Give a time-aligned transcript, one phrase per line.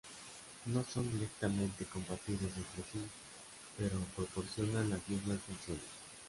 [0.65, 3.05] No son directamente compatibles entre sí,
[3.77, 5.83] pero proporcionan las mismas funciones.